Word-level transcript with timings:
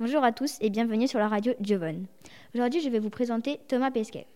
Bonjour 0.00 0.22
à 0.22 0.30
tous 0.30 0.58
et 0.60 0.70
bienvenue 0.70 1.08
sur 1.08 1.18
la 1.18 1.26
radio 1.26 1.54
Giovon. 1.60 2.04
Aujourd'hui, 2.54 2.80
je 2.80 2.88
vais 2.88 3.00
vous 3.00 3.10
présenter 3.10 3.58
Thomas 3.66 3.90
Pesquet. 3.90 4.28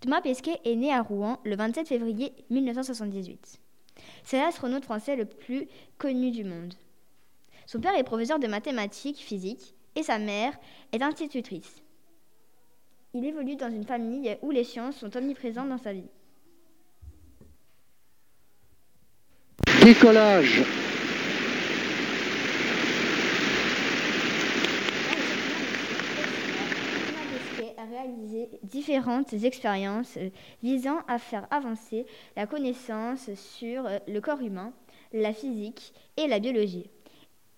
Thomas 0.00 0.20
Pesquet 0.20 0.60
est 0.66 0.76
né 0.76 0.92
à 0.92 1.00
Rouen 1.00 1.38
le 1.42 1.56
27 1.56 1.88
février 1.88 2.34
1978. 2.50 3.60
C'est 4.24 4.36
l'astronaute 4.36 4.84
français 4.84 5.16
le 5.16 5.24
plus 5.24 5.68
connu 5.96 6.30
du 6.30 6.44
monde. 6.44 6.74
Son 7.64 7.80
père 7.80 7.96
est 7.96 8.04
professeur 8.04 8.38
de 8.38 8.46
mathématiques 8.46 9.20
physiques 9.20 9.74
et 9.96 10.02
sa 10.02 10.18
mère 10.18 10.52
est 10.92 11.00
institutrice. 11.00 11.82
Il 13.14 13.24
évolue 13.24 13.56
dans 13.56 13.70
une 13.70 13.86
famille 13.86 14.36
où 14.42 14.50
les 14.50 14.64
sciences 14.64 14.96
sont 14.96 15.16
omniprésentes 15.16 15.70
dans 15.70 15.78
sa 15.78 15.94
vie. 15.94 16.10
Décollage 19.82 20.62
différentes 28.62 29.32
expériences 29.32 30.16
euh, 30.16 30.30
visant 30.62 30.98
à 31.08 31.18
faire 31.18 31.46
avancer 31.50 32.06
la 32.36 32.46
connaissance 32.46 33.32
sur 33.34 33.86
euh, 33.86 33.98
le 34.06 34.20
corps 34.20 34.40
humain, 34.40 34.72
la 35.12 35.32
physique 35.32 35.92
et 36.16 36.26
la 36.26 36.38
biologie, 36.38 36.90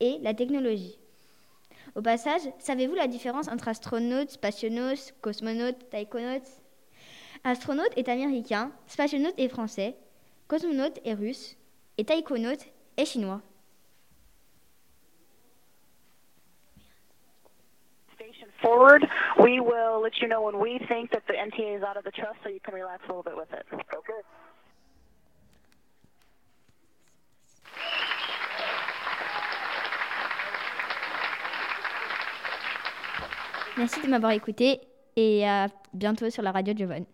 et 0.00 0.18
la 0.22 0.34
technologie. 0.34 0.98
Au 1.94 2.02
passage, 2.02 2.40
savez-vous 2.58 2.94
la 2.94 3.06
différence 3.06 3.48
entre 3.48 3.68
astronaute, 3.68 4.30
spationaute, 4.30 5.14
cosmonaute, 5.20 5.90
taïkonaute 5.90 6.46
Astronaute 7.44 7.90
est 7.96 8.08
américain, 8.08 8.70
spationaute 8.86 9.34
est 9.36 9.48
français, 9.48 9.96
cosmonaute 10.46 11.00
est 11.04 11.14
russe, 11.14 11.56
et 11.98 12.04
taïkonaute 12.04 12.66
est 12.96 13.04
chinois. 13.04 13.42
Forward. 18.60 19.06
We 19.40 19.60
will 19.60 20.02
let 20.02 20.20
you 20.20 20.28
know 20.28 20.42
when 20.42 20.58
we 20.58 20.80
think 20.88 21.10
that 21.12 21.22
the 21.26 21.34
NTA 21.34 21.78
is 21.78 21.82
out 21.82 21.96
of 21.96 22.04
the 22.04 22.10
trust 22.10 22.38
so 22.42 22.50
you 22.50 22.60
can 22.60 22.74
relax 22.74 23.02
a 23.04 23.08
little 23.08 23.22
bit 23.22 23.36
with 23.36 23.52
it. 23.52 23.66
Okay. 23.72 24.20
Merci 33.78 34.02
de 34.02 34.08
m'avoir 34.08 34.32
écouté 34.32 34.80
et 35.16 35.48
à 35.48 35.68
bientôt 35.94 36.28
sur 36.28 36.42
la 36.42 36.52
radio 36.52 36.74
Giovanni. 36.74 37.06